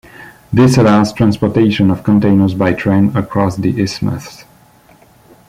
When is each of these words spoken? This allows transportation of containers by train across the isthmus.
This 0.51 0.77
allows 0.77 1.13
transportation 1.13 1.91
of 1.91 2.01
containers 2.03 2.55
by 2.55 2.73
train 2.73 3.15
across 3.15 3.55
the 3.57 3.79
isthmus. 3.79 4.45